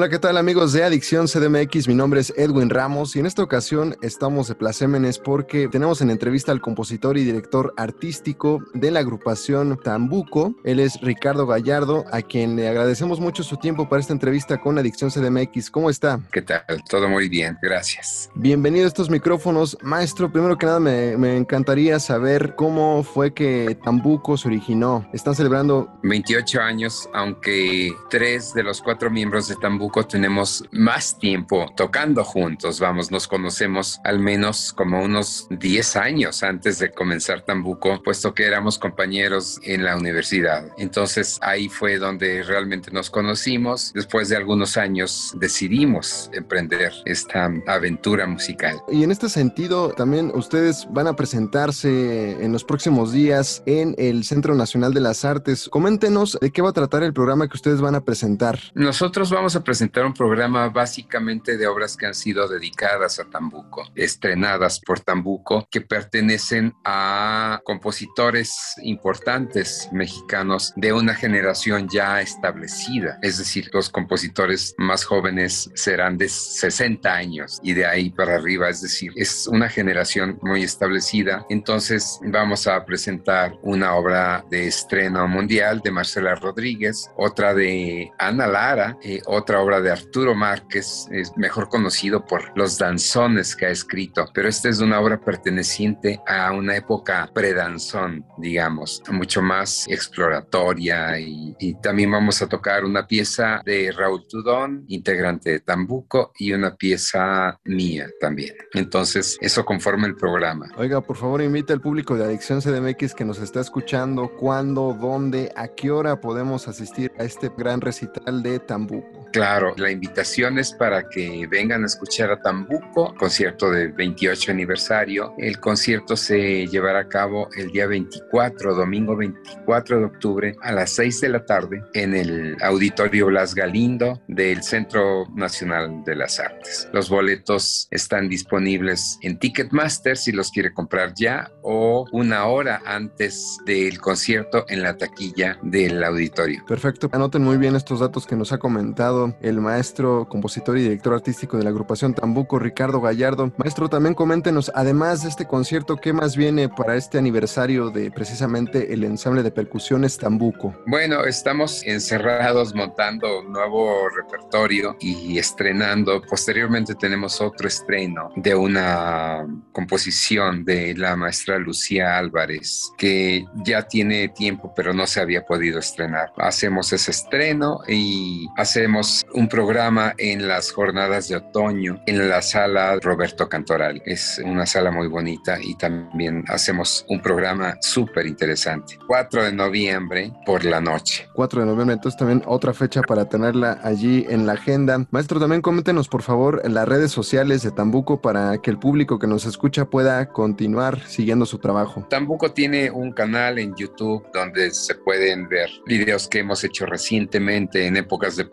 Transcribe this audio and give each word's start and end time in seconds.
Hola, 0.00 0.08
¿qué 0.08 0.18
tal 0.18 0.38
amigos 0.38 0.72
de 0.72 0.82
Adicción 0.82 1.26
CDMX? 1.26 1.86
Mi 1.86 1.94
nombre 1.94 2.20
es 2.20 2.32
Edwin 2.38 2.70
Ramos 2.70 3.14
y 3.16 3.18
en 3.18 3.26
esta 3.26 3.42
ocasión 3.42 3.98
estamos 4.00 4.48
de 4.48 4.54
placémenes 4.54 5.18
porque 5.18 5.68
tenemos 5.68 6.00
en 6.00 6.08
entrevista 6.08 6.52
al 6.52 6.62
compositor 6.62 7.18
y 7.18 7.24
director 7.24 7.74
artístico 7.76 8.64
de 8.72 8.90
la 8.90 9.00
agrupación 9.00 9.78
Tambuco. 9.84 10.54
Él 10.64 10.80
es 10.80 10.98
Ricardo 11.02 11.46
Gallardo, 11.46 12.06
a 12.12 12.22
quien 12.22 12.56
le 12.56 12.66
agradecemos 12.66 13.20
mucho 13.20 13.42
su 13.42 13.58
tiempo 13.58 13.90
para 13.90 14.00
esta 14.00 14.14
entrevista 14.14 14.58
con 14.58 14.78
Adicción 14.78 15.10
CDMX. 15.10 15.70
¿Cómo 15.70 15.90
está? 15.90 16.18
¿Qué 16.32 16.40
tal? 16.40 16.64
Todo 16.88 17.06
muy 17.06 17.28
bien, 17.28 17.58
gracias. 17.60 18.30
Bienvenido 18.34 18.86
a 18.86 18.88
estos 18.88 19.10
micrófonos. 19.10 19.76
Maestro, 19.82 20.32
primero 20.32 20.56
que 20.56 20.64
nada 20.64 20.80
me, 20.80 21.18
me 21.18 21.36
encantaría 21.36 22.00
saber 22.00 22.54
cómo 22.56 23.02
fue 23.02 23.34
que 23.34 23.76
Tambuco 23.84 24.38
se 24.38 24.48
originó. 24.48 25.06
Están 25.12 25.34
celebrando 25.34 25.92
28 26.04 26.58
años, 26.62 27.06
aunque 27.12 27.92
tres 28.08 28.54
de 28.54 28.62
los 28.62 28.80
cuatro 28.80 29.10
miembros 29.10 29.46
de 29.48 29.56
Tambuco 29.56 29.89
tenemos 30.06 30.64
más 30.70 31.18
tiempo 31.18 31.66
tocando 31.76 32.24
juntos, 32.24 32.80
vamos, 32.80 33.10
nos 33.10 33.26
conocemos 33.26 34.00
al 34.04 34.18
menos 34.18 34.72
como 34.72 35.02
unos 35.02 35.46
10 35.50 35.96
años 35.96 36.42
antes 36.42 36.78
de 36.78 36.90
comenzar 36.90 37.42
Tambuco, 37.42 38.02
puesto 38.02 38.32
que 38.34 38.46
éramos 38.46 38.78
compañeros 38.78 39.60
en 39.62 39.84
la 39.84 39.96
universidad. 39.96 40.66
Entonces 40.78 41.38
ahí 41.42 41.68
fue 41.68 41.98
donde 41.98 42.42
realmente 42.42 42.90
nos 42.90 43.10
conocimos. 43.10 43.92
Después 43.92 44.28
de 44.28 44.36
algunos 44.36 44.76
años 44.76 45.34
decidimos 45.36 46.30
emprender 46.32 46.92
esta 47.04 47.50
aventura 47.66 48.26
musical. 48.26 48.80
Y 48.90 49.02
en 49.04 49.10
este 49.10 49.28
sentido, 49.28 49.90
también 49.90 50.32
ustedes 50.34 50.86
van 50.90 51.06
a 51.06 51.16
presentarse 51.16 52.42
en 52.42 52.52
los 52.52 52.64
próximos 52.64 53.12
días 53.12 53.62
en 53.66 53.94
el 53.98 54.24
Centro 54.24 54.54
Nacional 54.54 54.94
de 54.94 55.00
las 55.00 55.24
Artes. 55.24 55.68
Coméntenos 55.68 56.38
de 56.40 56.50
qué 56.50 56.62
va 56.62 56.70
a 56.70 56.72
tratar 56.72 57.02
el 57.02 57.12
programa 57.12 57.48
que 57.48 57.56
ustedes 57.56 57.80
van 57.80 57.94
a 57.94 58.00
presentar. 58.00 58.58
Nosotros 58.74 59.30
vamos 59.30 59.56
a 59.56 59.62
presentar 59.70 60.04
un 60.04 60.14
programa 60.14 60.68
básicamente 60.68 61.56
de 61.56 61.68
obras 61.68 61.96
que 61.96 62.04
han 62.04 62.14
sido 62.14 62.48
dedicadas 62.48 63.20
a 63.20 63.30
Tambuco, 63.30 63.88
estrenadas 63.94 64.80
por 64.80 64.98
Tambuco, 64.98 65.68
que 65.70 65.80
pertenecen 65.80 66.74
a 66.84 67.60
compositores 67.62 68.74
importantes 68.82 69.88
mexicanos 69.92 70.72
de 70.74 70.92
una 70.92 71.14
generación 71.14 71.88
ya 71.88 72.20
establecida. 72.20 73.20
Es 73.22 73.38
decir, 73.38 73.70
los 73.72 73.88
compositores 73.90 74.74
más 74.76 75.04
jóvenes 75.04 75.70
serán 75.76 76.18
de 76.18 76.28
60 76.28 77.08
años 77.08 77.60
y 77.62 77.72
de 77.72 77.86
ahí 77.86 78.10
para 78.10 78.34
arriba, 78.34 78.68
es 78.68 78.82
decir, 78.82 79.12
es 79.14 79.46
una 79.46 79.68
generación 79.68 80.36
muy 80.42 80.64
establecida. 80.64 81.46
Entonces 81.48 82.18
vamos 82.24 82.66
a 82.66 82.84
presentar 82.84 83.56
una 83.62 83.94
obra 83.94 84.44
de 84.50 84.66
estreno 84.66 85.28
mundial 85.28 85.80
de 85.80 85.92
Marcela 85.92 86.34
Rodríguez, 86.34 87.08
otra 87.16 87.54
de 87.54 88.10
Ana 88.18 88.48
Lara, 88.48 88.96
eh, 89.00 89.22
otra 89.26 89.59
obra 89.60 89.80
de 89.80 89.90
Arturo 89.90 90.34
Márquez, 90.34 91.06
es 91.10 91.36
mejor 91.36 91.68
conocido 91.68 92.24
por 92.24 92.56
los 92.56 92.78
danzones 92.78 93.54
que 93.56 93.66
ha 93.66 93.70
escrito, 93.70 94.26
pero 94.34 94.48
esta 94.48 94.68
es 94.68 94.80
una 94.80 95.00
obra 95.00 95.20
perteneciente 95.20 96.20
a 96.26 96.52
una 96.52 96.76
época 96.76 97.30
predanzón, 97.32 98.24
digamos, 98.38 99.02
mucho 99.10 99.42
más 99.42 99.86
exploratoria 99.88 101.18
y, 101.18 101.54
y 101.58 101.74
también 101.80 102.10
vamos 102.10 102.42
a 102.42 102.48
tocar 102.48 102.84
una 102.84 103.06
pieza 103.06 103.60
de 103.64 103.92
Raúl 103.92 104.26
Tudón, 104.28 104.84
integrante 104.88 105.50
de 105.50 105.60
Tambuco, 105.60 106.32
y 106.38 106.52
una 106.52 106.74
pieza 106.74 107.58
mía 107.64 108.08
también. 108.20 108.54
Entonces, 108.74 109.38
eso 109.40 109.64
conforma 109.64 110.06
el 110.06 110.16
programa. 110.16 110.68
Oiga, 110.76 111.00
por 111.00 111.16
favor, 111.16 111.42
invita 111.42 111.72
al 111.72 111.80
público 111.80 112.16
de 112.16 112.24
Adicción 112.24 112.60
CDMX 112.60 113.14
que 113.14 113.24
nos 113.24 113.38
está 113.40 113.60
escuchando 113.60 114.30
cuándo, 114.36 114.96
dónde, 114.98 115.52
a 115.56 115.68
qué 115.68 115.90
hora 115.90 116.20
podemos 116.20 116.68
asistir 116.68 117.12
a 117.18 117.24
este 117.24 117.50
gran 117.56 117.80
recital 117.80 118.42
de 118.42 118.58
Tambuco. 118.58 119.19
Claro, 119.32 119.74
la 119.76 119.92
invitación 119.92 120.58
es 120.58 120.72
para 120.72 121.08
que 121.08 121.46
vengan 121.46 121.84
a 121.84 121.86
escuchar 121.86 122.32
a 122.32 122.40
Tambuco, 122.40 123.14
concierto 123.14 123.70
del 123.70 123.92
28 123.92 124.50
aniversario. 124.50 125.34
El 125.38 125.60
concierto 125.60 126.16
se 126.16 126.66
llevará 126.66 127.00
a 127.00 127.08
cabo 127.08 127.48
el 127.56 127.70
día 127.70 127.86
24, 127.86 128.74
domingo 128.74 129.16
24 129.16 130.00
de 130.00 130.04
octubre, 130.04 130.56
a 130.62 130.72
las 130.72 130.90
6 130.90 131.20
de 131.20 131.28
la 131.28 131.44
tarde, 131.44 131.84
en 131.94 132.16
el 132.16 132.56
Auditorio 132.60 133.26
Blas 133.26 133.54
Galindo 133.54 134.20
del 134.26 134.64
Centro 134.64 135.26
Nacional 135.34 136.02
de 136.04 136.16
las 136.16 136.40
Artes. 136.40 136.88
Los 136.92 137.08
boletos 137.08 137.86
están 137.92 138.28
disponibles 138.28 139.18
en 139.22 139.38
Ticketmaster 139.38 140.16
si 140.16 140.32
los 140.32 140.50
quiere 140.50 140.72
comprar 140.72 141.14
ya 141.14 141.52
o 141.62 142.04
una 142.10 142.46
hora 142.46 142.82
antes 142.84 143.58
del 143.64 144.00
concierto 144.00 144.64
en 144.68 144.82
la 144.82 144.96
taquilla 144.96 145.56
del 145.62 146.02
auditorio. 146.02 146.64
Perfecto, 146.66 147.08
anoten 147.12 147.44
muy 147.44 147.58
bien 147.58 147.76
estos 147.76 148.00
datos 148.00 148.26
que 148.26 148.34
nos 148.34 148.52
ha 148.52 148.58
comentado 148.58 149.19
el 149.40 149.60
maestro, 149.60 150.26
compositor 150.28 150.78
y 150.78 150.82
director 150.82 151.14
artístico 151.14 151.56
de 151.56 151.64
la 151.64 151.70
agrupación 151.70 152.14
Tambuco, 152.14 152.58
Ricardo 152.58 153.00
Gallardo. 153.00 153.52
Maestro, 153.56 153.88
también 153.88 154.14
coméntenos, 154.14 154.70
además 154.74 155.22
de 155.22 155.28
este 155.28 155.46
concierto, 155.46 155.96
¿qué 155.96 156.12
más 156.12 156.36
viene 156.36 156.68
para 156.68 156.96
este 156.96 157.18
aniversario 157.18 157.90
de 157.90 158.10
precisamente 158.10 158.92
el 158.92 159.04
ensamble 159.04 159.42
de 159.42 159.50
percusiones 159.50 160.18
Tambuco? 160.18 160.74
Bueno, 160.86 161.24
estamos 161.24 161.82
encerrados 161.84 162.74
montando 162.74 163.40
un 163.40 163.52
nuevo 163.52 164.08
repertorio 164.08 164.96
y 165.00 165.38
estrenando. 165.38 166.20
Posteriormente 166.22 166.94
tenemos 166.94 167.40
otro 167.40 167.68
estreno 167.68 168.30
de 168.36 168.54
una 168.54 169.46
composición 169.72 170.64
de 170.64 170.94
la 170.96 171.16
maestra 171.16 171.58
Lucía 171.58 172.18
Álvarez, 172.18 172.90
que 172.96 173.44
ya 173.64 173.82
tiene 173.82 174.28
tiempo, 174.28 174.72
pero 174.74 174.92
no 174.92 175.06
se 175.06 175.20
había 175.20 175.44
podido 175.44 175.78
estrenar. 175.78 176.32
Hacemos 176.36 176.92
ese 176.92 177.10
estreno 177.10 177.80
y 177.88 178.46
hacemos 178.56 179.09
un 179.32 179.48
programa 179.48 180.14
en 180.18 180.46
las 180.46 180.72
jornadas 180.72 181.28
de 181.28 181.36
otoño 181.36 182.00
en 182.06 182.28
la 182.28 182.42
sala 182.42 182.96
Roberto 183.00 183.48
Cantoral. 183.48 184.02
Es 184.04 184.40
una 184.44 184.66
sala 184.66 184.90
muy 184.90 185.08
bonita 185.08 185.58
y 185.60 185.74
también 185.76 186.44
hacemos 186.48 187.04
un 187.08 187.20
programa 187.20 187.76
súper 187.80 188.26
interesante. 188.26 188.98
4 189.06 189.44
de 189.44 189.52
noviembre 189.52 190.32
por 190.46 190.64
la 190.64 190.80
noche. 190.80 191.28
4 191.34 191.60
de 191.60 191.66
noviembre, 191.66 191.94
entonces 191.94 192.18
también 192.18 192.42
otra 192.46 192.72
fecha 192.72 193.02
para 193.02 193.28
tenerla 193.28 193.80
allí 193.82 194.26
en 194.28 194.46
la 194.46 194.52
agenda. 194.52 195.06
Maestro, 195.10 195.40
también 195.40 195.62
coméntenos 195.62 196.08
por 196.08 196.22
favor 196.22 196.60
en 196.64 196.74
las 196.74 196.88
redes 196.88 197.10
sociales 197.10 197.62
de 197.62 197.70
Tambuco 197.70 198.20
para 198.20 198.58
que 198.58 198.70
el 198.70 198.78
público 198.78 199.18
que 199.18 199.26
nos 199.26 199.46
escucha 199.46 199.84
pueda 199.84 200.26
continuar 200.26 201.00
siguiendo 201.06 201.46
su 201.46 201.58
trabajo. 201.58 202.06
Tambuco 202.10 202.52
tiene 202.52 202.90
un 202.90 203.12
canal 203.12 203.58
en 203.58 203.74
YouTube 203.74 204.24
donde 204.32 204.70
se 204.70 204.94
pueden 204.94 205.48
ver 205.48 205.70
videos 205.86 206.28
que 206.28 206.40
hemos 206.40 206.64
hecho 206.64 206.86
recientemente 206.86 207.86
en 207.86 207.96
épocas 207.96 208.36
de 208.36 208.44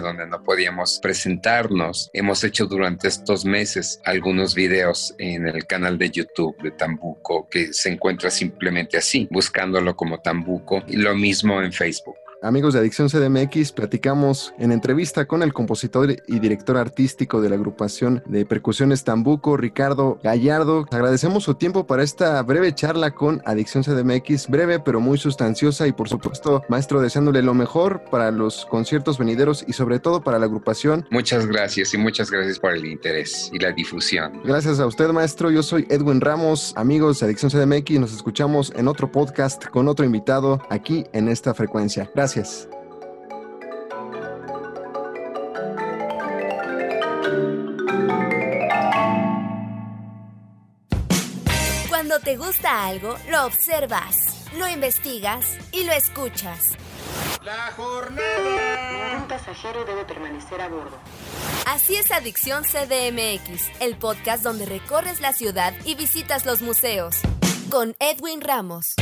donde 0.00 0.26
no 0.26 0.42
podíamos 0.42 0.98
presentarnos. 1.02 2.10
Hemos 2.12 2.42
hecho 2.44 2.66
durante 2.66 3.08
estos 3.08 3.44
meses 3.44 4.00
algunos 4.04 4.54
videos 4.54 5.14
en 5.18 5.48
el 5.48 5.66
canal 5.66 5.98
de 5.98 6.10
YouTube 6.10 6.56
de 6.62 6.70
Tambuco 6.70 7.48
que 7.48 7.72
se 7.72 7.90
encuentra 7.90 8.30
simplemente 8.30 8.96
así, 8.96 9.28
buscándolo 9.30 9.96
como 9.96 10.18
Tambuco 10.18 10.82
y 10.86 10.96
lo 10.96 11.14
mismo 11.14 11.62
en 11.62 11.72
Facebook. 11.72 12.21
Amigos 12.44 12.74
de 12.74 12.80
Adicción 12.80 13.08
CDMX, 13.08 13.70
platicamos 13.70 14.52
en 14.58 14.72
entrevista 14.72 15.26
con 15.26 15.44
el 15.44 15.52
compositor 15.52 16.10
y 16.26 16.40
director 16.40 16.76
artístico 16.76 17.40
de 17.40 17.48
la 17.48 17.54
agrupación 17.54 18.20
de 18.26 18.44
percusiones 18.44 19.04
Tambuco, 19.04 19.56
Ricardo 19.56 20.18
Gallardo. 20.24 20.88
Agradecemos 20.90 21.44
su 21.44 21.54
tiempo 21.54 21.86
para 21.86 22.02
esta 22.02 22.42
breve 22.42 22.74
charla 22.74 23.12
con 23.12 23.40
Adicción 23.44 23.84
CDMX, 23.84 24.48
breve 24.48 24.80
pero 24.80 24.98
muy 24.98 25.18
sustanciosa 25.18 25.86
y 25.86 25.92
por 25.92 26.08
supuesto, 26.08 26.64
maestro, 26.68 27.00
deseándole 27.00 27.42
lo 27.42 27.54
mejor 27.54 28.02
para 28.10 28.32
los 28.32 28.66
conciertos 28.66 29.18
venideros 29.18 29.64
y 29.68 29.74
sobre 29.74 30.00
todo 30.00 30.24
para 30.24 30.40
la 30.40 30.46
agrupación. 30.46 31.06
Muchas 31.12 31.46
gracias 31.46 31.94
y 31.94 31.98
muchas 31.98 32.28
gracias 32.28 32.58
por 32.58 32.72
el 32.72 32.84
interés 32.84 33.50
y 33.52 33.60
la 33.60 33.70
difusión. 33.70 34.40
Gracias 34.44 34.80
a 34.80 34.86
usted, 34.88 35.08
maestro. 35.10 35.52
Yo 35.52 35.62
soy 35.62 35.86
Edwin 35.88 36.20
Ramos, 36.20 36.72
amigos 36.76 37.20
de 37.20 37.26
Adicción 37.26 37.52
CDMX. 37.52 38.00
Nos 38.00 38.12
escuchamos 38.12 38.72
en 38.74 38.88
otro 38.88 39.12
podcast 39.12 39.64
con 39.66 39.86
otro 39.86 40.04
invitado 40.04 40.60
aquí 40.70 41.04
en 41.12 41.28
esta 41.28 41.54
frecuencia. 41.54 42.10
Gracias. 42.12 42.31
Gracias. 42.34 42.68
Cuando 51.88 52.20
te 52.20 52.36
gusta 52.36 52.86
algo, 52.86 53.16
lo 53.30 53.44
observas, 53.44 54.16
lo 54.58 54.66
investigas 54.68 55.58
y 55.72 55.84
lo 55.84 55.92
escuchas. 55.92 56.70
La 57.44 57.72
jornada. 57.76 59.12
Ningún 59.12 59.28
pasajero 59.28 59.84
debe 59.84 60.04
permanecer 60.04 60.60
a 60.60 60.68
bordo. 60.68 60.96
Así 61.66 61.96
es 61.96 62.10
Adicción 62.10 62.64
CDMX, 62.64 63.70
el 63.80 63.96
podcast 63.96 64.42
donde 64.42 64.64
recorres 64.64 65.20
la 65.20 65.32
ciudad 65.32 65.74
y 65.84 65.96
visitas 65.96 66.46
los 66.46 66.62
museos. 66.62 67.16
Con 67.70 67.94
Edwin 67.98 68.40
Ramos. 68.40 68.94